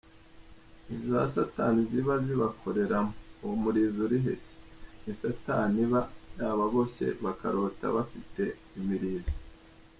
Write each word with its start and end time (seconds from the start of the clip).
nizasatani 0.87 1.81
ziba 1.91 2.15
zibakoreramo 2.25 3.13
uwomurizo 3.41 3.99
urihe 4.05 4.33
c 4.43 4.45
nisatani 5.03 5.77
iba 5.85 6.01
yababoshye 6.39 7.07
bakarota 7.23 7.85
bafite 7.95 8.43
imirizo. 8.79 9.33